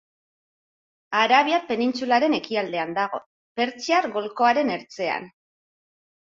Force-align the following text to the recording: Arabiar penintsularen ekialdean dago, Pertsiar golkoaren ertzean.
Arabiar 1.19 1.59
penintsularen 1.67 2.37
ekialdean 2.37 2.95
dago, 2.99 3.21
Pertsiar 3.61 4.09
golkoaren 4.17 4.73
ertzean. 4.79 5.31